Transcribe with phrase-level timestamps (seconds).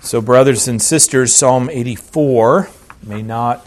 [0.00, 2.70] So, brothers and sisters, Psalm 84
[3.02, 3.66] may not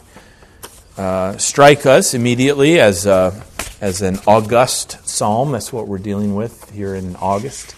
[0.98, 3.44] uh, strike us immediately as, a,
[3.82, 5.52] as an august psalm.
[5.52, 7.76] That's what we're dealing with here in August.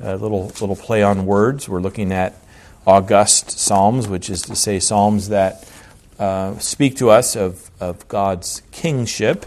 [0.00, 1.68] A little, little play on words.
[1.68, 2.36] We're looking at
[2.86, 5.68] august psalms, which is to say, psalms that
[6.20, 9.46] uh, speak to us of, of God's kingship.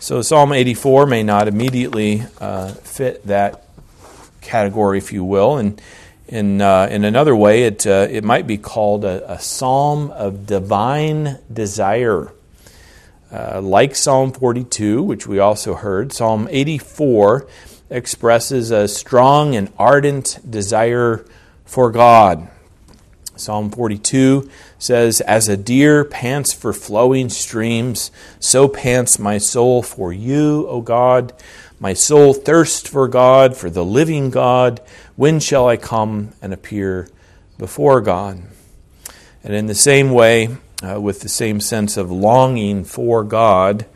[0.00, 3.66] So, Psalm 84 may not immediately uh, fit that
[4.40, 5.58] category, if you will.
[5.58, 5.80] And
[6.32, 10.46] in, uh, in another way, it, uh, it might be called a, a psalm of
[10.46, 12.32] divine desire.
[13.30, 17.46] Uh, like Psalm 42, which we also heard, Psalm 84
[17.90, 21.22] expresses a strong and ardent desire
[21.66, 22.48] for God.
[23.36, 28.10] Psalm 42 says, As a deer pants for flowing streams,
[28.40, 31.34] so pants my soul for you, O God.
[31.82, 34.80] My soul thirsts for God, for the living God.
[35.16, 37.08] When shall I come and appear
[37.58, 38.40] before God?
[39.42, 43.86] And in the same way, uh, with the same sense of longing for God,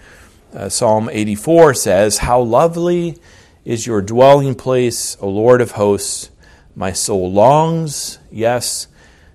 [0.52, 3.20] uh, Psalm 84 says, How lovely
[3.64, 6.30] is your dwelling place, O Lord of hosts!
[6.74, 8.88] My soul longs, yes,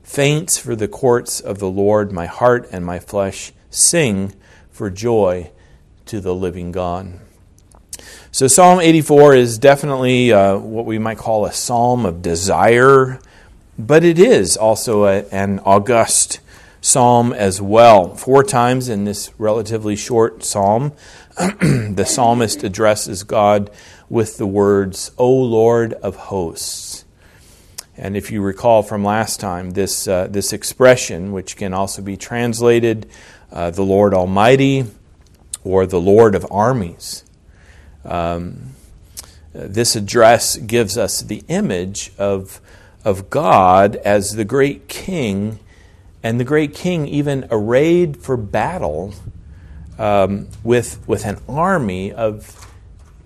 [0.03, 2.11] faints for the courts of the Lord.
[2.11, 4.33] My heart and my flesh sing
[4.71, 5.51] for joy
[6.07, 7.21] to the living God.
[8.33, 13.19] So, Psalm 84 is definitely uh, what we might call a psalm of desire,
[13.77, 16.39] but it is also a, an august
[16.79, 18.15] psalm as well.
[18.15, 20.93] Four times in this relatively short psalm,
[21.37, 23.69] the psalmist addresses God
[24.07, 27.03] with the words, O Lord of hosts.
[27.97, 32.15] And if you recall from last time, this, uh, this expression, which can also be
[32.15, 33.09] translated
[33.51, 34.85] uh, the Lord Almighty
[35.65, 37.25] or the Lord of armies,
[38.05, 38.73] um,
[39.53, 42.61] this address gives us the image of,
[43.03, 45.59] of God as the great king,
[46.23, 49.13] and the great king even arrayed for battle
[49.97, 52.67] um, with, with an army of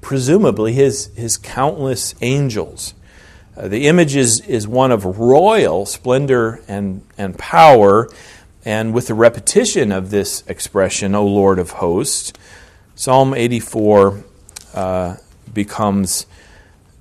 [0.02, 2.94] presumably his, his countless angels.
[3.56, 8.09] Uh, the image is, is one of royal splendor and, and power,
[8.66, 12.34] and with the repetition of this expression, O Lord of hosts,
[12.96, 14.24] Psalm 84
[14.75, 15.16] uh,
[15.52, 16.28] becomes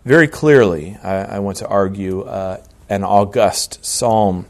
[0.05, 4.47] very clearly, I, I want to argue, uh, an august psalm,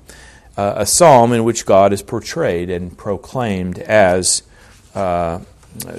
[0.56, 4.42] uh, a psalm in which God is portrayed and proclaimed as
[4.94, 5.40] uh,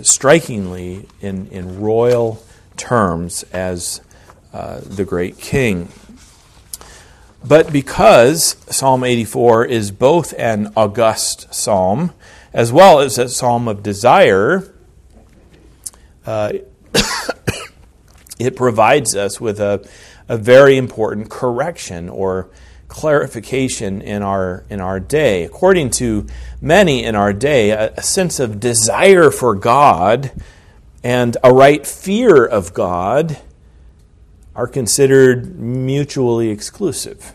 [0.01, 2.41] strikingly in, in royal
[2.77, 4.01] terms as
[4.53, 5.89] uh, the great king.
[7.47, 12.11] But because Psalm 84 is both an august psalm
[12.53, 14.73] as well as a psalm of desire,
[16.25, 16.53] uh,
[18.39, 19.87] it provides us with a,
[20.27, 22.49] a very important correction or
[22.87, 25.43] clarification in our in our day.
[25.43, 26.27] According to
[26.61, 30.31] many in our day, a, a, sense of desire for God
[31.03, 33.39] and a right fear of God
[34.55, 37.33] are considered mutually exclusive.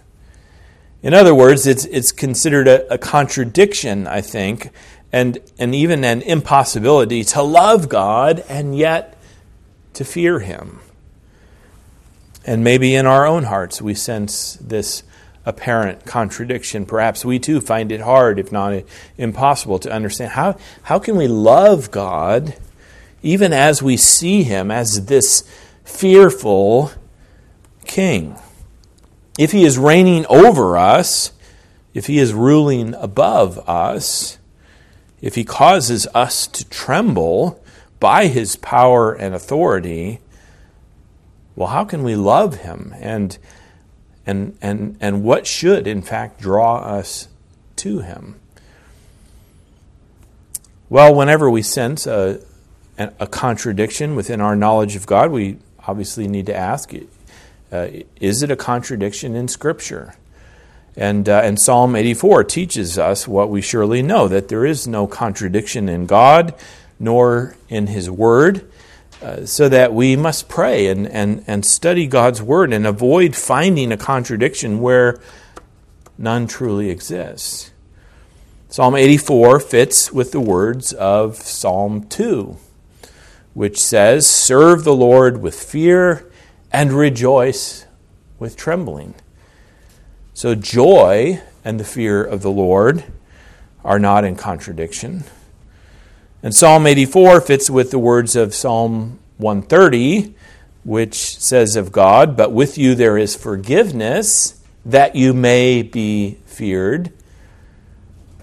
[1.02, 4.70] In other words, it's it's considered a, a contradiction, I think,
[5.12, 9.19] and and even an impossibility to love God and yet
[9.94, 10.80] to fear him.
[12.46, 15.02] And maybe in our own hearts we sense this
[15.44, 16.86] apparent contradiction.
[16.86, 18.82] Perhaps we too find it hard, if not
[19.16, 22.56] impossible, to understand how, how can we love God
[23.22, 25.48] even as we see Him as this
[25.84, 26.92] fearful
[27.84, 28.36] King?
[29.38, 31.32] If He is reigning over us,
[31.94, 34.38] if He is ruling above us,
[35.20, 37.59] if He causes us to tremble
[38.00, 40.20] by His power and authority,
[41.60, 42.94] well, how can we love him?
[43.00, 43.36] And,
[44.24, 47.28] and, and, and what should, in fact, draw us
[47.76, 48.36] to him?
[50.88, 52.40] Well, whenever we sense a,
[52.96, 56.94] a contradiction within our knowledge of God, we obviously need to ask
[57.72, 57.88] uh,
[58.20, 60.14] is it a contradiction in Scripture?
[60.96, 65.06] And, uh, and Psalm 84 teaches us what we surely know that there is no
[65.06, 66.54] contradiction in God
[67.00, 68.70] nor in His Word.
[69.22, 73.92] Uh, so that we must pray and, and, and study God's Word and avoid finding
[73.92, 75.20] a contradiction where
[76.16, 77.70] none truly exists.
[78.68, 82.56] Psalm 84 fits with the words of Psalm 2,
[83.52, 86.30] which says, Serve the Lord with fear
[86.72, 87.86] and rejoice
[88.38, 89.14] with trembling.
[90.34, 93.04] So, joy and the fear of the Lord
[93.84, 95.24] are not in contradiction.
[96.42, 100.34] And Psalm 84 fits with the words of Psalm 130,
[100.84, 107.12] which says of God, But with you there is forgiveness that you may be feared.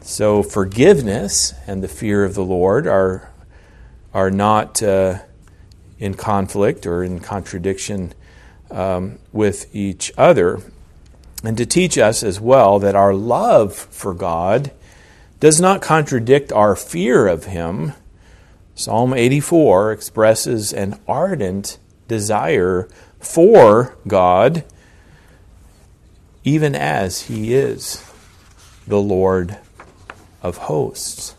[0.02, 3.32] So, forgiveness and the fear of the Lord are,
[4.14, 5.20] are not uh,
[5.98, 8.14] in conflict or in contradiction
[8.70, 10.62] um, with each other.
[11.44, 14.72] And to teach us as well that our love for God
[15.40, 17.94] does not contradict our fear of Him.
[18.76, 22.88] Psalm 84 expresses an ardent desire
[23.20, 24.64] for God,
[26.44, 28.04] even as He is
[28.88, 29.58] the Lord
[30.42, 31.36] of hosts.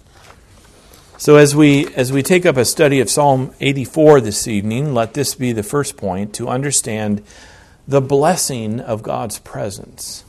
[1.16, 5.14] So as we as we take up a study of Psalm 84 this evening, let
[5.14, 7.24] this be the first point to understand
[7.88, 10.24] the blessing of God's presence.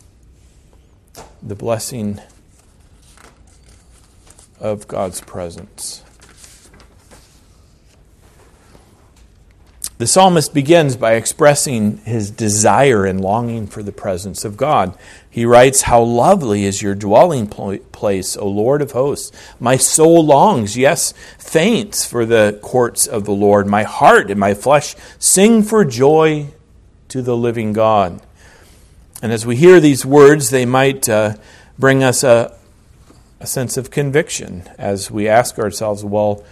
[1.44, 2.22] The blessing
[4.60, 6.04] of God's presence.
[10.00, 14.98] The psalmist begins by expressing his desire and longing for the presence of God.
[15.30, 19.38] He writes, How lovely is your dwelling place, O Lord of hosts!
[19.60, 23.68] My soul longs, yes, faints for the courts of the Lord.
[23.68, 26.48] My heart and my flesh sing for joy
[27.10, 28.22] to the living God.
[29.22, 31.36] And as we hear these words, they might uh,
[31.78, 32.58] bring us a,
[33.40, 36.44] a sense of conviction as we ask ourselves, well,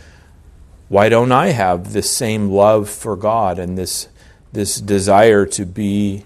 [0.89, 4.07] why don't I have this same love for God and this,
[4.53, 6.25] this desire to be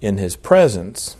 [0.00, 1.16] in His presence?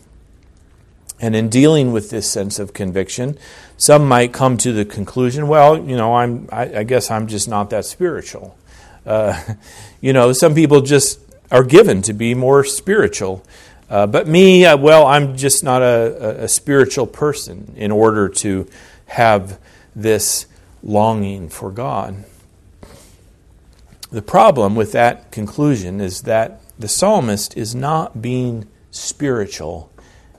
[1.20, 3.38] And in dealing with this sense of conviction,
[3.76, 7.49] some might come to the conclusion, well, you know, I'm, I, I guess I'm just
[7.49, 8.58] not that spiritual.
[9.06, 9.40] Uh,
[10.00, 11.20] you know, some people just
[11.52, 13.44] are given to be more spiritual.
[13.92, 18.66] Uh, but me, uh, well, I'm just not a, a, spiritual person in order to
[19.04, 19.60] have
[19.94, 20.46] this
[20.82, 22.24] longing for God.
[24.10, 29.92] The problem with that conclusion is that the psalmist is not being spiritual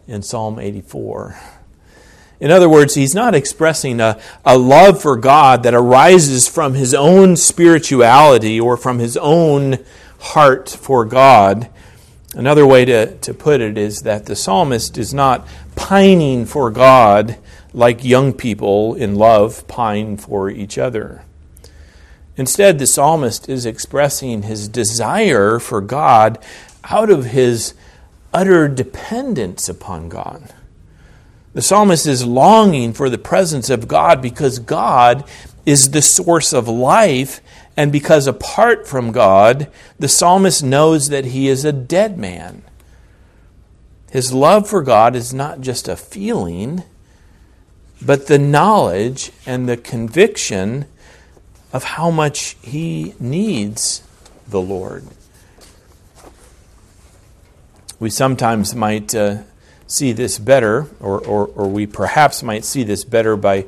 [0.07, 1.39] in Psalm 84.
[2.39, 6.95] In other words, he's not expressing a, a love for God that arises from his
[6.95, 9.77] own spirituality or from his own
[10.19, 11.69] heart for God.
[12.33, 17.37] Another way to, to put it is that the psalmist is not pining for God
[17.73, 21.23] like young people in love pine for each other.
[22.35, 26.43] Instead, the psalmist is expressing his desire for God
[26.85, 27.75] out of his
[28.33, 30.53] utter dependence upon God.
[31.53, 35.23] The psalmist is longing for the presence of God because God
[35.67, 37.41] is the source of life,
[37.75, 42.63] and because apart from God, the psalmist knows that he is a dead man.
[44.11, 46.83] His love for God is not just a feeling,
[47.99, 50.85] but the knowledge and the conviction
[51.71, 54.03] of how much he needs
[54.47, 55.05] the Lord.
[57.99, 59.43] We sometimes might uh,
[59.87, 63.65] see this better, or, or, or we perhaps might see this better by,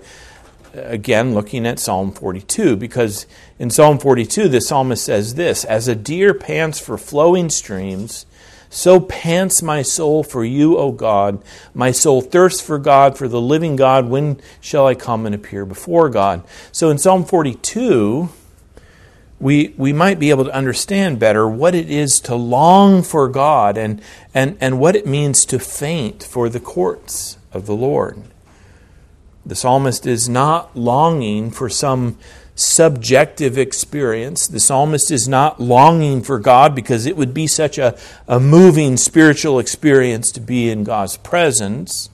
[0.78, 3.26] again, looking at Psalm 42, because
[3.60, 8.26] in Psalm 42, the psalmist says this As a deer pants for flowing streams,
[8.70, 11.42] so pants my soul for you, O God.
[11.74, 14.10] My soul thirsts for God, for the living God.
[14.10, 16.44] When shall I come and appear before God?
[16.72, 18.30] So in Psalm 42,
[19.40, 23.78] we, we might be able to understand better what it is to long for God
[23.78, 24.02] and,
[24.34, 28.24] and, and what it means to faint for the courts of the Lord.
[29.46, 32.18] The psalmist is not longing for some
[32.56, 34.48] subjective experience.
[34.48, 37.98] The psalmist is not longing for God because it would be such a,
[38.28, 42.10] a moving spiritual experience to be in God's presence.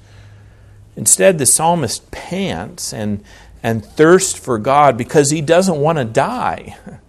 [0.95, 3.23] Instead, the psalmist pants and,
[3.63, 6.77] and thirsts for God because he doesn't want to die.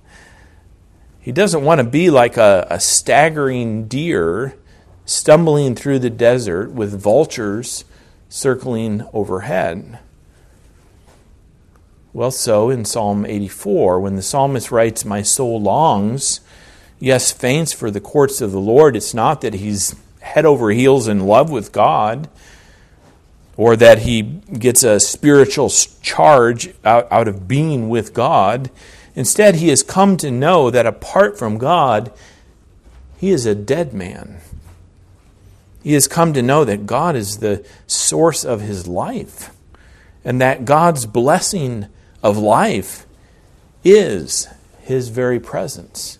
[1.22, 4.56] He doesn't want to be like a, a staggering deer
[5.04, 7.84] stumbling through the desert with vultures
[8.28, 10.00] circling overhead.
[12.14, 16.40] Well, so in Psalm 84, when the psalmist writes, My soul longs,
[17.00, 21.08] yes, faints for the courts of the Lord, it's not that he's head over heels
[21.08, 22.28] in love with God
[23.56, 28.70] or that he gets a spiritual charge out, out of being with God.
[29.14, 32.12] Instead, he has come to know that apart from God,
[33.16, 34.38] he is a dead man.
[35.82, 39.50] He has come to know that God is the source of his life
[40.24, 41.86] and that God's blessing
[42.22, 43.06] of life
[43.84, 44.48] is
[44.80, 46.18] his very presence.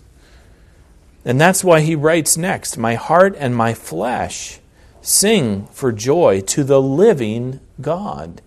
[1.25, 4.59] And that's why he writes next My heart and my flesh
[5.01, 8.41] sing for joy to the living God.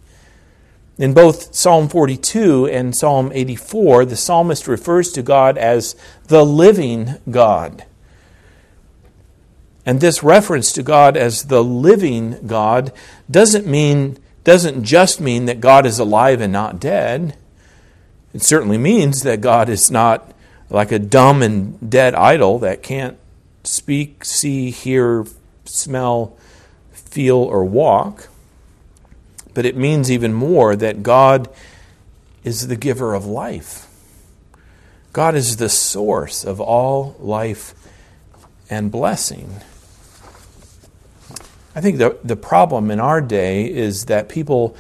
[0.98, 5.94] In both Psalm 42 and Psalm 84, the psalmist refers to God as
[6.28, 7.84] the living God.
[9.84, 12.92] And this reference to God as the living God
[13.30, 17.36] doesn't mean doesn't just mean that God is alive and not dead.
[18.36, 20.30] It certainly means that God is not
[20.68, 23.16] like a dumb and dead idol that can't
[23.64, 25.24] speak, see, hear,
[25.64, 26.36] smell,
[26.92, 28.28] feel, or walk.
[29.54, 31.48] But it means even more that God
[32.44, 33.88] is the giver of life.
[35.14, 37.72] God is the source of all life
[38.68, 39.62] and blessing.
[41.74, 44.76] I think the, the problem in our day is that people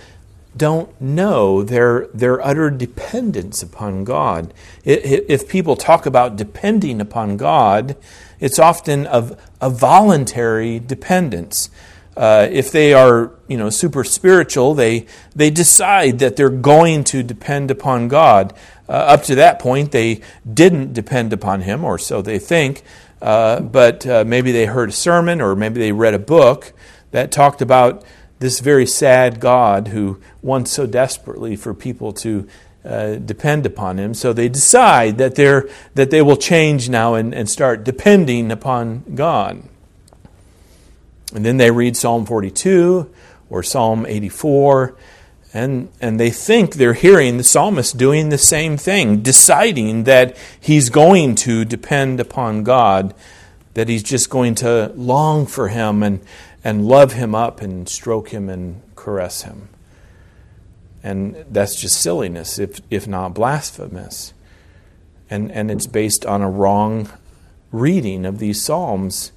[0.56, 4.54] don't know their, their utter dependence upon God.
[4.84, 7.96] If people talk about depending upon God,
[8.40, 11.70] it's often of a voluntary dependence.
[12.16, 17.22] Uh, if they are, you know, super spiritual, they they decide that they're going to
[17.22, 18.54] depend upon God.
[18.88, 22.82] Uh, up to that point, they didn't depend upon Him, or so they think.
[23.20, 26.72] Uh, but uh, maybe they heard a sermon, or maybe they read a book,
[27.10, 28.02] that talked about
[28.38, 32.46] this very sad God who wants so desperately for people to
[32.84, 34.14] uh, depend upon him.
[34.14, 39.02] So they decide that, they're, that they will change now and, and start depending upon
[39.14, 39.62] God.
[41.34, 43.10] And then they read Psalm 42
[43.50, 44.94] or Psalm 84,
[45.52, 50.90] and, and they think they're hearing the psalmist doing the same thing, deciding that he's
[50.90, 53.14] going to depend upon God,
[53.74, 56.20] that he's just going to long for him and,
[56.66, 59.68] and love him up and stroke him and caress him.
[61.00, 64.34] And that's just silliness, if, if not blasphemous.
[65.30, 67.08] And, and it's based on a wrong
[67.70, 69.30] reading of these Psalms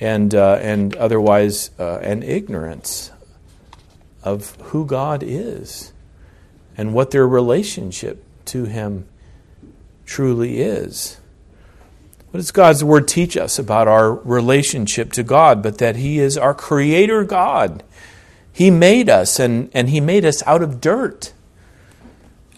[0.00, 3.10] and, uh, and otherwise uh, an ignorance
[4.22, 5.94] of who God is
[6.76, 9.08] and what their relationship to Him
[10.04, 11.16] truly is.
[12.36, 15.62] What does God's Word teach us about our relationship to God?
[15.62, 17.82] But that He is our Creator God.
[18.52, 21.32] He made us, and, and He made us out of dirt.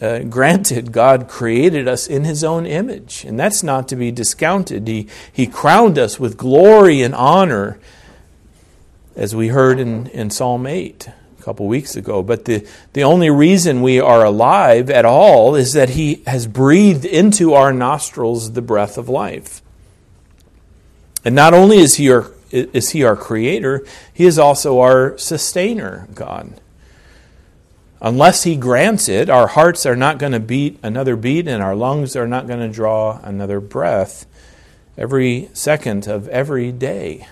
[0.00, 4.88] Uh, granted, God created us in His own image, and that's not to be discounted.
[4.88, 7.78] He, he crowned us with glory and honor,
[9.14, 11.06] as we heard in, in Psalm 8
[11.38, 12.24] a couple weeks ago.
[12.24, 17.04] But the, the only reason we are alive at all is that He has breathed
[17.04, 19.62] into our nostrils the breath of life.
[21.24, 26.08] And not only is he our, is he our creator, he is also our sustainer,
[26.14, 26.60] God.
[28.00, 31.74] Unless he grants it, our hearts are not going to beat another beat and our
[31.74, 34.24] lungs are not going to draw another breath
[34.96, 37.26] every second of every day.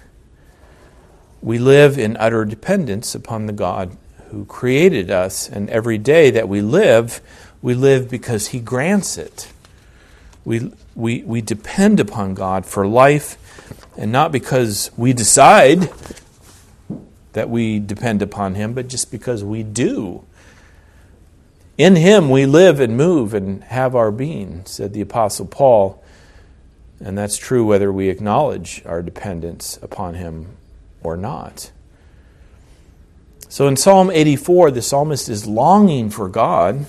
[1.40, 3.96] We live in utter dependence upon the God
[4.30, 7.20] who created us, and every day that we live,
[7.62, 9.52] we live because he grants it.
[10.44, 13.38] We, we, we depend upon God for life
[13.96, 15.90] and not because we decide
[17.32, 20.24] that we depend upon Him, but just because we do.
[21.78, 26.02] In Him we live and move and have our being, said the Apostle Paul.
[26.98, 30.56] And that's true whether we acknowledge our dependence upon Him
[31.02, 31.70] or not.
[33.48, 36.86] So in Psalm 84, the psalmist is longing for God,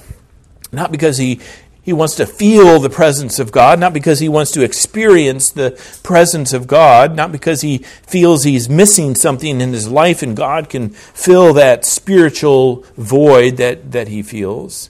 [0.71, 1.39] not because he
[1.87, 5.71] he wants to feel the presence of God, not because he wants to experience the
[6.03, 10.67] presence of God, not because he feels he's missing something in his life and God
[10.67, 14.89] can fill that spiritual void that, that he feels.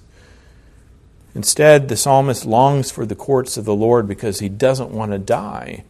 [1.36, 5.20] Instead, the psalmist longs for the courts of the Lord because he doesn't want to
[5.20, 5.84] die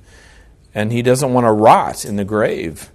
[0.75, 2.91] and he doesn't want to rot in the grave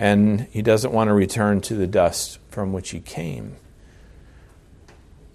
[0.00, 3.54] and he doesn't want to return to the dust from which he came.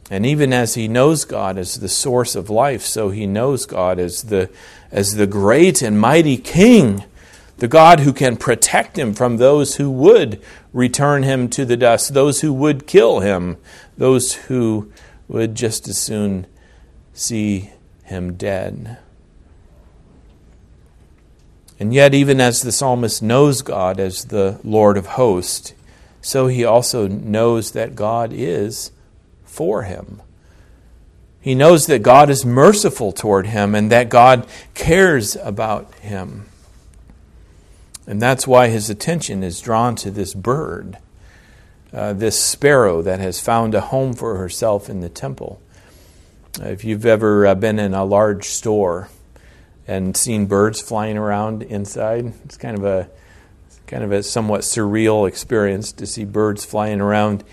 [0.10, 4.00] And even as he knows God as the source of life, so he knows God
[4.00, 4.50] as the,
[4.92, 7.04] as the great and mighty King,
[7.58, 12.14] the God who can protect him from those who would return him to the dust,
[12.14, 13.58] those who would kill him,
[13.98, 14.92] those who
[15.28, 16.48] would just as soon
[17.14, 17.72] see
[18.04, 18.98] him dead.
[21.80, 25.74] And yet, even as the psalmist knows God as the Lord of hosts,
[26.22, 28.92] so he also knows that God is
[29.48, 30.22] for him.
[31.42, 36.46] He knows that God is merciful toward him and that God cares about him.
[38.06, 40.98] And that's why his attention is drawn to this bird,
[41.94, 45.62] uh, this sparrow that has found a home for herself in the temple.
[46.60, 49.10] If you've ever uh, been in a large store
[49.88, 53.10] and seen birds flying around inside, it's kind of a
[53.88, 57.44] kind of a somewhat surreal experience to see birds flying around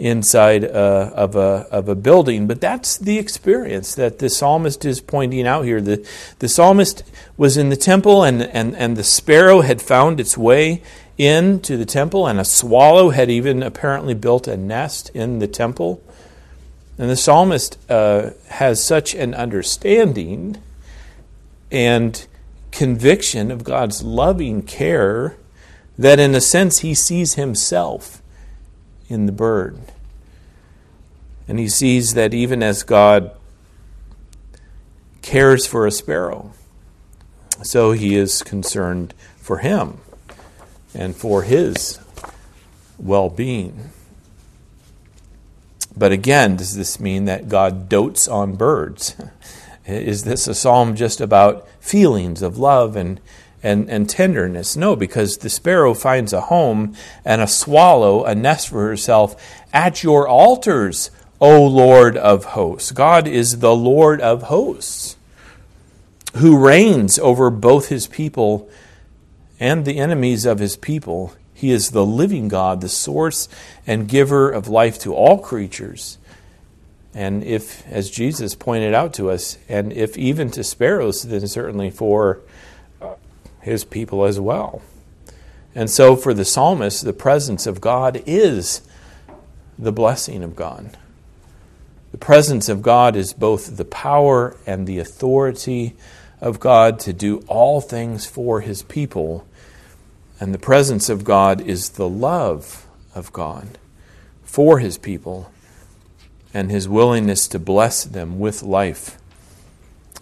[0.00, 2.46] inside uh, of, a, of a building.
[2.46, 5.80] But that's the experience that the psalmist is pointing out here.
[5.80, 6.06] The,
[6.38, 7.04] the psalmist
[7.36, 10.82] was in the temple, and, and, and the sparrow had found its way
[11.18, 16.02] into the temple, and a swallow had even apparently built a nest in the temple.
[16.96, 20.56] And the psalmist uh, has such an understanding
[21.70, 22.26] and
[22.72, 25.36] conviction of God's loving care
[25.98, 28.19] that, in a sense, he sees himself
[29.10, 29.78] in the bird.
[31.46, 33.32] And he sees that even as God
[35.20, 36.52] cares for a sparrow,
[37.62, 39.98] so he is concerned for him
[40.94, 41.98] and for his
[42.98, 43.90] well being.
[45.96, 49.16] But again, does this mean that God dotes on birds?
[49.86, 53.20] Is this a psalm just about feelings of love and,
[53.62, 54.76] and, and tenderness?
[54.76, 59.36] No, because the sparrow finds a home and a swallow a nest for herself
[59.72, 62.92] at your altars, O Lord of hosts.
[62.92, 65.16] God is the Lord of hosts
[66.36, 68.68] who reigns over both his people
[69.58, 71.34] and the enemies of his people.
[71.52, 73.48] He is the living God, the source
[73.86, 76.18] and giver of life to all creatures.
[77.12, 81.90] And if, as Jesus pointed out to us, and if even to sparrows, then certainly
[81.90, 82.40] for
[83.60, 84.82] his people as well.
[85.74, 88.82] And so for the psalmist, the presence of God is
[89.78, 90.96] the blessing of God.
[92.12, 95.94] The presence of God is both the power and the authority
[96.40, 99.46] of God to do all things for his people.
[100.40, 103.78] And the presence of God is the love of God
[104.42, 105.52] for his people
[106.52, 109.18] and his willingness to bless them with life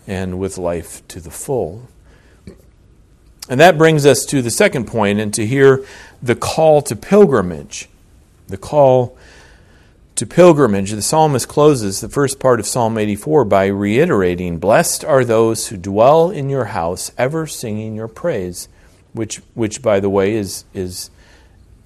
[0.06, 1.88] and with life to the full.
[3.48, 5.84] And that brings us to the second point and to hear
[6.22, 7.88] the call to pilgrimage.
[8.48, 9.16] The call
[10.16, 10.90] to pilgrimage.
[10.90, 15.76] The psalmist closes the first part of Psalm 84 by reiterating, Blessed are those who
[15.76, 18.68] dwell in your house, ever singing your praise,
[19.12, 21.10] which, which by the way, is, is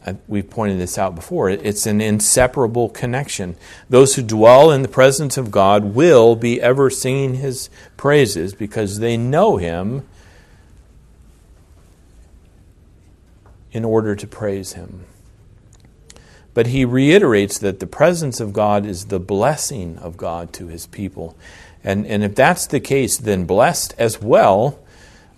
[0.04, 3.54] uh, we've pointed this out before, it's an inseparable connection.
[3.88, 8.98] Those who dwell in the presence of God will be ever singing his praises because
[8.98, 10.09] they know him
[13.72, 15.04] in order to praise him.
[16.54, 20.87] But he reiterates that the presence of God is the blessing of God to his
[20.87, 21.37] people.
[21.82, 24.78] And, and if that's the case, then blessed as well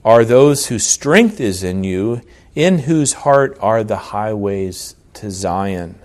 [0.04, 2.20] are those whose strength is in you
[2.54, 5.98] in whose heart are the highways to Zion.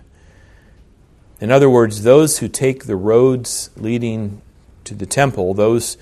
[1.39, 4.41] In other words, those who take the roads leading
[4.83, 5.97] to the temple, those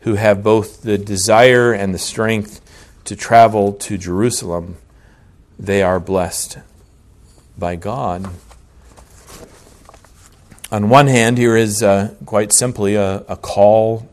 [0.00, 2.60] who have both the desire and the strength
[3.04, 4.76] to travel to Jerusalem,
[5.58, 6.58] they are blessed
[7.58, 8.28] by God.
[10.70, 14.08] On one hand, here is uh, quite simply a, a call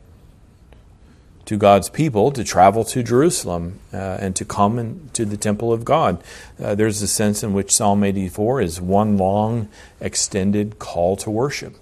[1.46, 5.74] to God's people to travel to Jerusalem uh, and to come in, to the temple
[5.74, 6.22] of God.
[6.62, 9.68] Uh, there's a sense in which Psalm 84 is one long,
[10.00, 11.76] extended call to worship.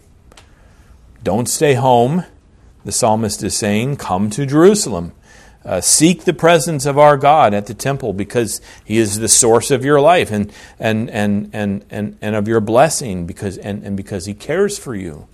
[1.21, 2.23] Don't stay home,
[2.85, 5.11] the psalmist is saying, come to Jerusalem.
[5.67, 9.69] Uh, seek the presence of our God at the temple because He is the source
[9.69, 10.49] of your life and,
[10.79, 14.95] and, and, and, and, and of your blessing because, and, and because He cares for
[14.95, 15.27] you.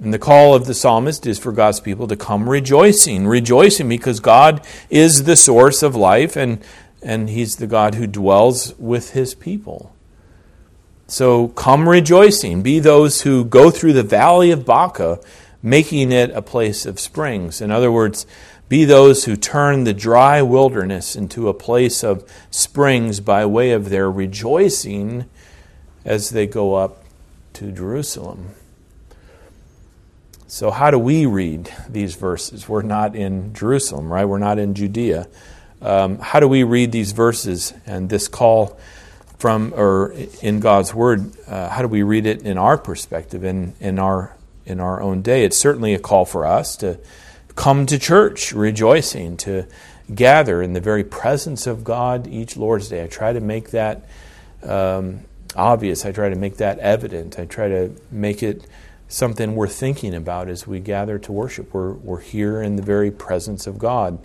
[0.00, 4.18] And the call of the psalmist is for God's people to come rejoicing, rejoicing because
[4.18, 6.64] God is the source of life and,
[7.02, 9.94] and He's the God who dwells with His people.
[11.06, 12.62] So come rejoicing.
[12.62, 15.20] Be those who go through the valley of Baca,
[15.62, 17.60] making it a place of springs.
[17.60, 18.26] In other words,
[18.68, 23.88] be those who turn the dry wilderness into a place of springs by way of
[23.88, 25.28] their rejoicing
[26.04, 27.02] as they go up
[27.54, 28.50] to Jerusalem.
[30.46, 32.68] So, how do we read these verses?
[32.68, 34.24] We're not in Jerusalem, right?
[34.24, 35.28] We're not in Judea.
[35.82, 38.78] Um, how do we read these verses and this call
[39.38, 43.74] from, or in God's Word, uh, how do we read it in our perspective, in,
[43.78, 45.44] in, our, in our own day?
[45.44, 46.98] It's certainly a call for us to
[47.58, 49.66] come to church rejoicing, to
[50.14, 53.02] gather in the very presence of God each Lord's Day.
[53.02, 54.08] I try to make that
[54.62, 55.24] um,
[55.56, 58.64] obvious, I try to make that evident, I try to make it
[59.08, 61.74] something we're thinking about as we gather to worship.
[61.74, 64.20] We're, we're here in the very presence of God.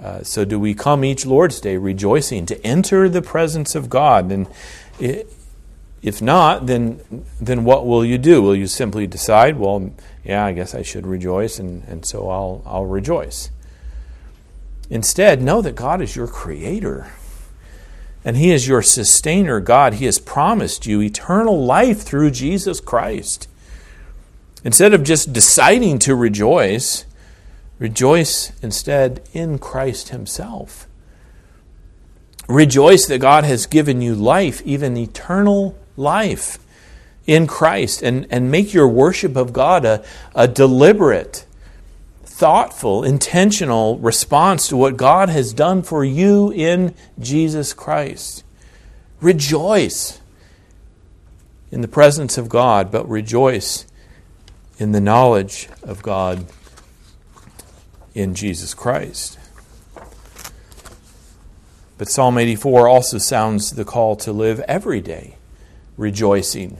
[0.00, 4.32] Uh, so, do we come each Lord's Day rejoicing to enter the presence of God?
[4.32, 4.48] And
[4.98, 7.00] if not, then,
[7.40, 8.42] then what will you do?
[8.42, 9.92] Will you simply decide, well,
[10.26, 13.50] yeah, I guess I should rejoice, and, and so I'll, I'll rejoice?
[14.90, 17.10] Instead, know that God is your creator
[18.26, 19.94] And He is your sustainer, God.
[19.94, 23.48] He has promised you eternal life through Jesus Christ.
[24.64, 27.06] Instead of just deciding to rejoice,
[27.78, 30.88] rejoice instead in Christ Himself.
[32.48, 36.58] Rejoice that God has given you life, even eternal life
[37.26, 41.44] in Christ, and, and make your worship of God a, a deliberate,
[42.24, 48.44] thoughtful, intentional response to what God has done for you in Jesus Christ.
[49.20, 50.20] Rejoice
[51.72, 53.86] in the presence of God, but rejoice
[54.78, 56.46] in the knowledge of God
[58.14, 59.38] in Jesus Christ.
[61.98, 65.36] But Psalm 84 also sounds the call to live every day
[65.96, 66.78] rejoicing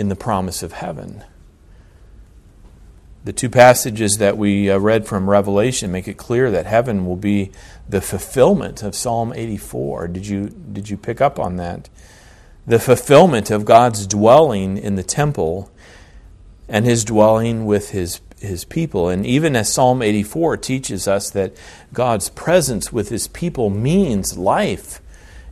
[0.00, 1.22] in the promise of heaven.
[3.22, 7.16] The two passages that we uh, read from Revelation make it clear that heaven will
[7.16, 7.52] be
[7.86, 10.08] the fulfillment of Psalm 84.
[10.08, 11.90] Did you, did you pick up on that?
[12.66, 15.70] The fulfillment of God's dwelling in the temple
[16.66, 19.10] and his dwelling with his, his people.
[19.10, 21.52] And even as Psalm 84 teaches us that
[21.92, 25.02] God's presence with his people means life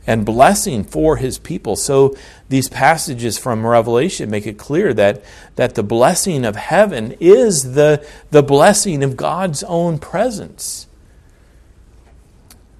[0.07, 1.75] and blessing for his people.
[1.75, 2.17] So
[2.49, 5.23] these passages from Revelation make it clear that,
[5.55, 10.87] that the blessing of heaven is the, the blessing of God's own presence.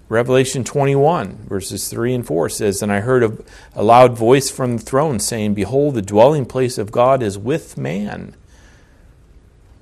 [0.10, 3.38] Revelation 21, verses 3 and 4 says, And I heard a,
[3.76, 7.78] a loud voice from the throne saying, Behold, the dwelling place of God is with
[7.78, 8.36] man.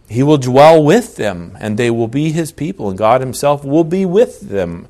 [0.09, 3.85] He will dwell with them, and they will be his people, and God himself will
[3.85, 4.89] be with them.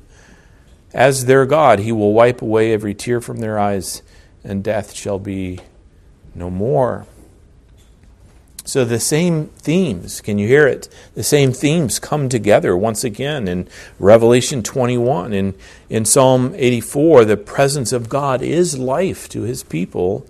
[0.92, 4.02] As their God, he will wipe away every tear from their eyes,
[4.44, 5.60] and death shall be
[6.34, 7.06] no more.
[8.68, 10.90] So the same themes, can you hear it?
[11.14, 13.66] The same themes come together once again in
[13.98, 15.32] Revelation 21.
[15.32, 15.54] In,
[15.88, 20.26] in Psalm 84, the presence of God is life to his people.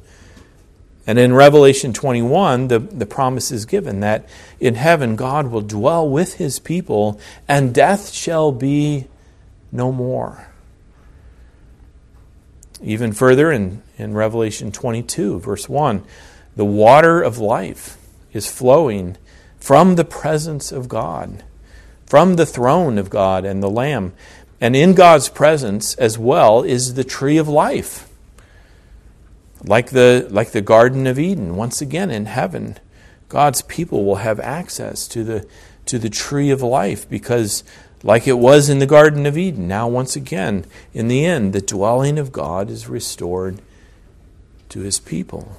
[1.05, 4.29] And in Revelation 21, the, the promise is given that
[4.61, 7.19] in heaven God will dwell with his people,
[7.49, 9.09] and death shall be
[9.73, 10.47] no more.
[12.81, 16.05] Even further in, in Revelation 22, verse 1,
[16.57, 17.99] the water of life
[18.33, 19.17] is flowing
[19.59, 21.43] from the presence of God,
[22.07, 24.13] from the throne of God and the Lamb.
[24.61, 28.09] And in God's presence as well is the tree of life.
[29.65, 32.79] Like the, like the Garden of Eden, once again in heaven,
[33.29, 35.47] God's people will have access to the,
[35.87, 37.65] to the tree of life because
[38.03, 39.67] like it was in the Garden of Eden.
[39.67, 43.61] Now, once again, in the end, the dwelling of God is restored
[44.71, 45.57] to his people.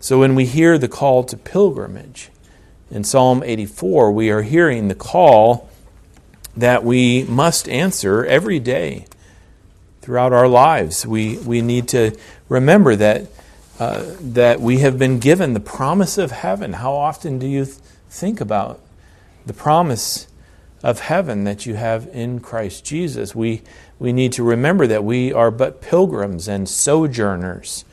[0.00, 2.30] So, when we hear the call to pilgrimage
[2.90, 5.68] in Psalm 84, we are hearing the call
[6.56, 9.06] that we must answer every day
[10.00, 11.06] throughout our lives.
[11.06, 12.16] We, we need to
[12.48, 13.26] remember that,
[13.78, 16.72] uh, that we have been given the promise of heaven.
[16.74, 17.76] How often do you th-
[18.08, 18.80] think about
[19.46, 20.26] the promise
[20.82, 23.34] of heaven that you have in Christ Jesus.
[23.34, 23.62] We,
[24.00, 27.84] we need to remember that we are but pilgrims and sojourners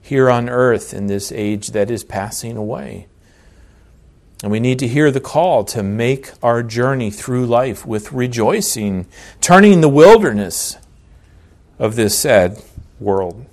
[0.00, 3.08] here on earth in this age that is passing away.
[4.42, 9.06] And we need to hear the call to make our journey through life with rejoicing,
[9.40, 10.76] turning the wilderness
[11.80, 12.62] of this sad
[13.00, 13.44] world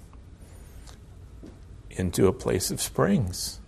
[1.89, 3.59] into a place of springs.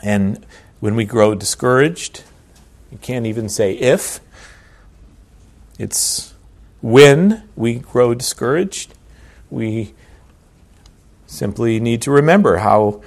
[0.00, 0.46] And
[0.78, 2.22] when we grow discouraged,
[2.92, 4.20] you can't even say if,
[5.78, 6.31] it's
[6.82, 8.92] when we grow discouraged.
[9.50, 9.94] We
[11.26, 13.02] simply need to remember how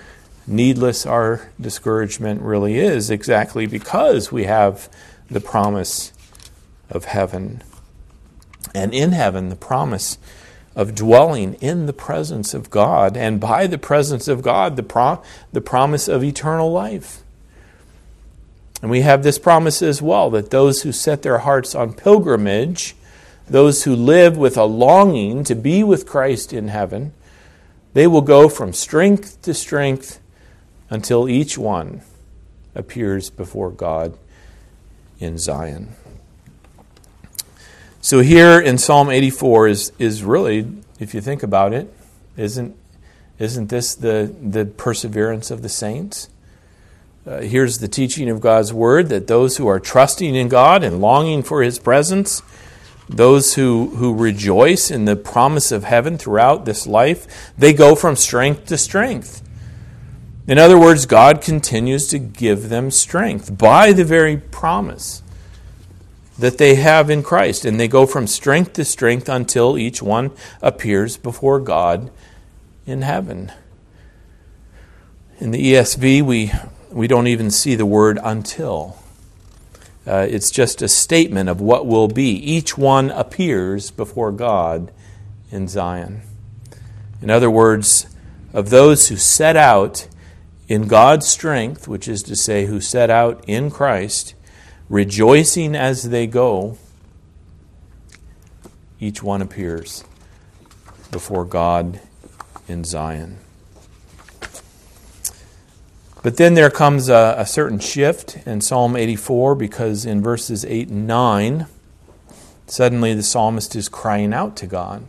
[0.47, 4.89] needless our discouragement really is, exactly because we have
[5.29, 6.11] the promise
[6.89, 7.61] of heaven.
[8.73, 10.17] And in heaven, the promise
[10.75, 15.21] of dwelling in the presence of God, and by the presence of God, the,
[15.53, 17.21] the promise of eternal life.
[18.81, 22.95] And we have this promise as well that those who set their hearts on pilgrimage,
[23.47, 27.13] those who live with a longing to be with Christ in heaven,
[27.93, 30.19] they will go from strength to strength
[30.89, 32.01] until each one
[32.73, 34.17] appears before God
[35.19, 35.95] in Zion.
[38.01, 40.67] So here in Psalm 84 is, is really,
[40.99, 41.91] if you think about it,
[42.37, 42.75] isn't,
[43.39, 46.29] isn't this the, the perseverance of the saints?
[47.25, 51.01] Uh, here's the teaching of God's word that those who are trusting in God and
[51.01, 52.43] longing for his presence,
[53.07, 58.15] those who, who rejoice in the promise of heaven throughout this life, they go from
[58.15, 59.41] strength to strength.
[60.47, 65.23] In other words, God continues to give them strength by the very promise
[66.37, 67.65] that they have in Christ.
[67.65, 72.11] And they go from strength to strength until each one appears before God
[72.85, 73.51] in heaven.
[75.39, 76.51] In the ESV, we,
[76.91, 78.97] we don't even see the word until.
[80.07, 82.31] Uh, it's just a statement of what will be.
[82.31, 84.91] Each one appears before God
[85.51, 86.21] in Zion.
[87.21, 88.05] In other words,
[88.53, 90.07] of those who set out
[90.67, 94.35] in God's strength, which is to say, who set out in Christ,
[94.89, 96.77] rejoicing as they go,
[98.99, 100.03] each one appears
[101.11, 101.99] before God
[102.67, 103.37] in Zion.
[106.25, 110.89] But then there comes a, a, certain shift in Psalm 84 because in verses 8
[110.89, 111.67] and 9,
[112.65, 115.03] suddenly the psalmist is crying out to God.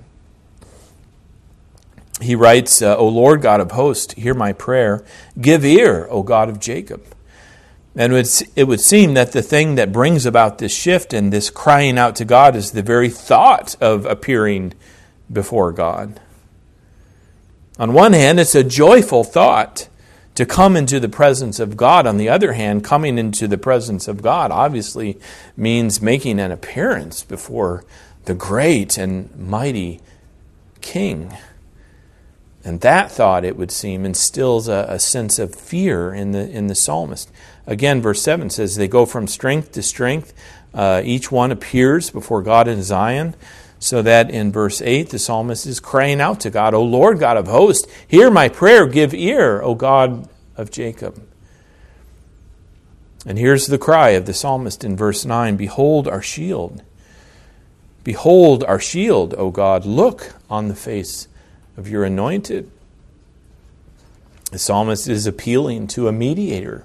[2.21, 5.07] He writes, uh, O Lord God of hosts, hear my prayer.
[5.41, 7.03] Give ear, O God of Jacob.
[7.95, 11.97] And it would seem that the thing that brings about this shift and this crying
[11.97, 14.75] out to God is the very thought of appearing
[15.33, 16.21] before God.
[17.79, 19.89] On one hand, it's a joyful thought
[20.37, 22.07] to come into the presence of God.
[22.07, 25.19] On the other hand, coming into the presence of God obviously
[25.57, 27.85] means making an appearance before
[28.27, 30.01] the great and mighty
[30.81, 31.37] King.
[32.65, 36.67] And that thought, it would seem, instills a, a, sense of fear in the, in
[36.67, 37.31] the psalmist.
[37.65, 40.35] Again, verse 7 says, They go from strength to strength.
[40.75, 43.35] Uh, each one appears before God in Zion.
[43.79, 47.37] So that in verse 8, the psalmist is crying out to God, O Lord God
[47.37, 51.23] of hosts, hear my prayer, give ear, O God of Jacob.
[53.27, 56.83] And here's the cry of the psalmist in verse 9 Behold our shield.
[58.05, 59.85] Behold our shield, O God.
[59.85, 61.27] Look on the face
[61.77, 62.71] of your anointed.
[64.53, 66.85] The psalmist is appealing to a mediator,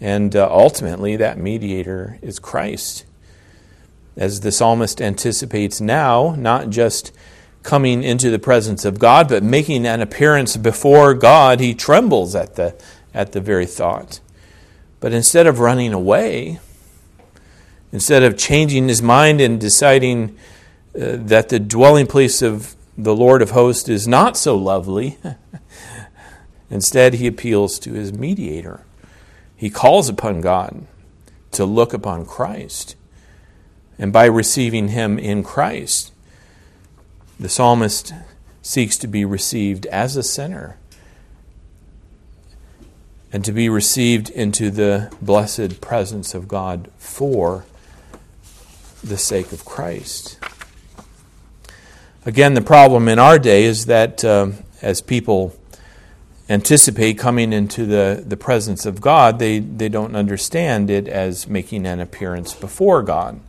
[0.00, 3.04] and uh, ultimately, that mediator is Christ.
[4.16, 7.12] As the psalmist anticipates now, not just
[7.62, 12.54] coming into the presence of God, but making an appearance before God, he trembles at
[12.54, 12.74] the,
[13.12, 14.20] at the very thought.
[15.00, 16.60] But instead of running away,
[17.92, 20.36] instead of changing his mind and deciding
[20.94, 25.18] uh, that the dwelling place of the Lord of hosts is not so lovely.
[26.70, 28.80] Instead, he appeals to his mediator.
[29.54, 30.86] He calls upon God
[31.52, 32.96] to look upon Christ.
[33.98, 36.12] And by receiving him in Christ,
[37.40, 38.12] the psalmist
[38.62, 40.76] seeks to be received as a sinner
[43.32, 47.64] and to be received into the blessed presence of God for
[49.02, 50.38] the sake of Christ.
[52.24, 55.54] Again, the problem in our day is that um, as people
[56.48, 61.86] anticipate coming into the, the presence of God, they, they don't understand it as making
[61.86, 63.40] an appearance before God.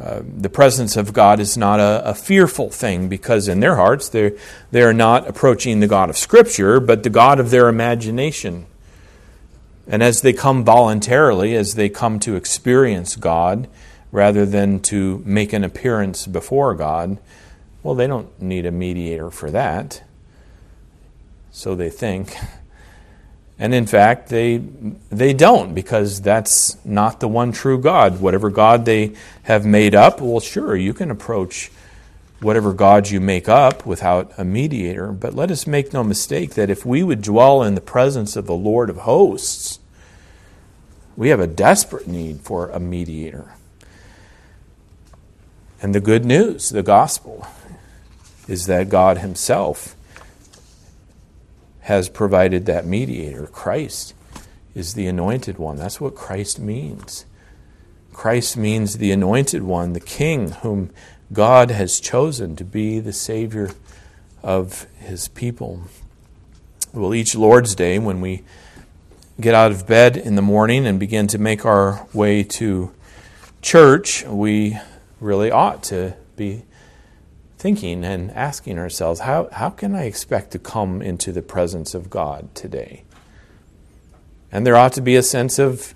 [0.00, 4.32] The presence of God is not a, a, fearful thing because in their hearts they're,
[4.70, 8.66] they're not approaching the God of Scripture, but the God of their imagination.
[9.86, 13.68] And as they come voluntarily, as they come to experience God
[14.10, 17.18] rather than to make an appearance before God,
[17.82, 20.02] well, they don't need a mediator for that.
[21.50, 22.36] So they think.
[23.60, 24.56] And in fact, they,
[25.10, 28.18] they don't because that's not the one true God.
[28.18, 31.70] Whatever God they have made up, well, sure, you can approach
[32.40, 35.12] whatever God you make up without a mediator.
[35.12, 38.46] But let us make no mistake that if we would dwell in the presence of
[38.46, 39.78] the Lord of hosts,
[41.14, 43.52] we have a desperate need for a mediator.
[45.82, 47.46] And the good news, the gospel,
[48.48, 49.94] is that God Himself
[51.90, 53.48] has provided that mediator.
[53.48, 54.14] Christ
[54.76, 55.76] is the anointed one.
[55.76, 57.26] That's what Christ means.
[58.12, 60.90] Christ means the anointed one, the King, whom
[61.32, 63.72] God has chosen to be the Savior
[64.40, 65.82] of His people.
[66.94, 68.44] Well, each Lord's Day, when we
[69.40, 72.94] get out of bed in the morning and begin to make our way to
[73.62, 74.78] church, we
[75.18, 76.62] really ought to be
[77.60, 82.08] thinking and asking ourselves how, how can I expect to come into the presence of
[82.08, 83.04] God today?
[84.50, 85.94] And there ought to be a sense of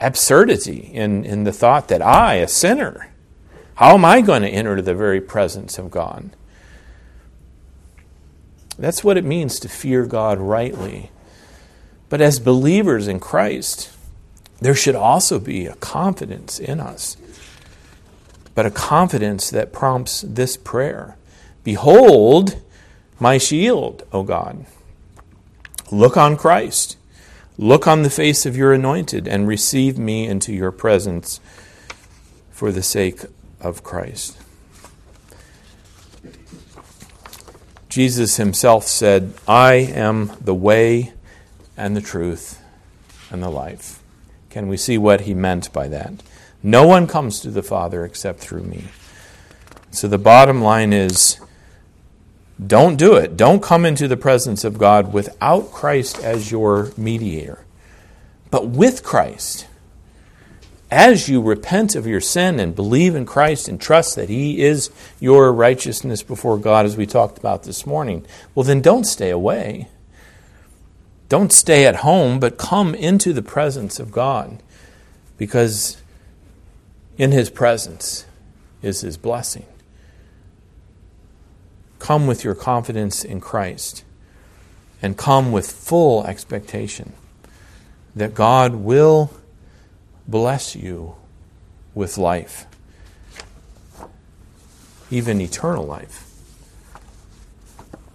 [0.00, 3.12] absurdity in, in the thought that I, a sinner,
[3.74, 6.30] how am I going to enter the very presence of God?
[8.78, 11.10] That's what it means to fear God rightly.
[12.08, 13.90] But as believers in Christ,
[14.60, 17.16] there should also be a confidence in us
[18.54, 21.16] but a confidence that prompts this prayer
[21.64, 22.60] Behold
[23.20, 24.66] my shield, O God.
[25.92, 26.96] Look on Christ.
[27.56, 31.38] Look on the face of your anointed and receive me into your presence
[32.50, 33.20] for the sake
[33.60, 34.38] of Christ.
[37.88, 41.12] Jesus himself said, I am the way
[41.76, 42.60] and the truth
[43.30, 44.02] and the life.
[44.48, 46.14] Can we see what he meant by that?
[46.62, 48.84] No one comes to the Father except through me.
[49.90, 51.40] So the bottom line is
[52.64, 53.36] don't do it.
[53.36, 57.64] Don't come into the presence of God without Christ as your mediator.
[58.50, 59.66] But with Christ,
[60.90, 64.90] as you repent of your sin and believe in Christ and trust that He is
[65.18, 69.88] your righteousness before God, as we talked about this morning, well, then don't stay away.
[71.30, 74.62] Don't stay at home, but come into the presence of God
[75.38, 76.01] because
[77.18, 78.26] in His presence
[78.82, 79.66] is His blessing.
[81.98, 84.04] Come with your confidence in Christ
[85.00, 87.12] and come with full expectation
[88.14, 89.32] that God will
[90.28, 91.14] bless you
[91.94, 92.66] with life,
[95.10, 96.28] even eternal life,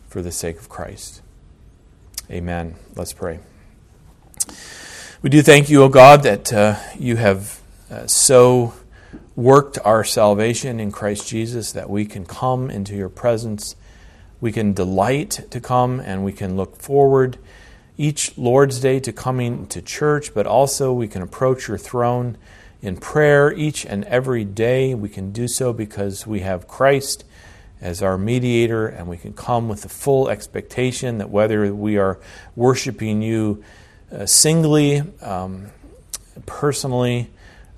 [0.08, 1.22] for the sake of Christ.
[2.30, 2.76] Amen.
[2.96, 3.40] Let's pray.
[5.22, 8.74] We do thank you, O God, that uh, you have uh, so
[9.38, 13.76] worked our salvation in Christ Jesus that we can come into your presence.
[14.42, 17.38] We can delight to come and we can look forward
[17.98, 22.36] each Lord's Day to coming to church, but also we can approach your throne
[22.82, 24.96] in prayer each and every day.
[24.96, 27.24] We can do so because we have Christ
[27.80, 32.20] as our mediator, and we can come with the full expectation that whether we are
[32.56, 33.64] worshiping you
[34.12, 35.68] uh, singly, um,
[36.48, 37.30] personally,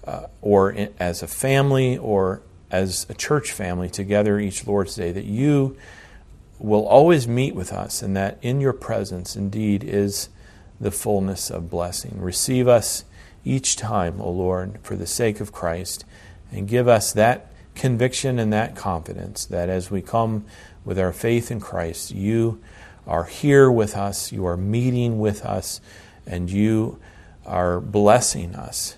[0.10, 2.42] uh, or in, as a family, or
[2.72, 5.78] as a church family together each Lord's Day, that you
[6.58, 10.30] will always meet with us, and that in your presence indeed is
[10.82, 12.20] the fullness of blessing.
[12.20, 13.06] Receive us
[13.46, 16.06] each time, O Lord, for the sake of Christ,
[16.52, 20.44] and give us that conviction and that confidence that as we come
[20.84, 22.60] with our faith in Christ, you
[23.06, 25.80] are here with us, you are meeting with us,
[26.26, 27.00] and you
[27.46, 28.96] are blessing us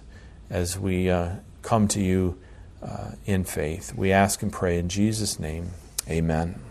[0.51, 2.37] as we uh, come to you
[2.83, 3.95] uh, in faith.
[3.95, 5.71] We ask and pray in Jesus' name.
[6.09, 6.70] Amen.